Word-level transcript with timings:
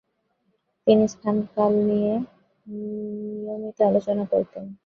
তিনি 0.87 1.03
স্থান-কাল 1.07 1.73
নিয়ে 1.89 2.13
নিয়মিত 2.67 3.77
আলোচনা 3.89 4.23
করতেন। 4.31 4.65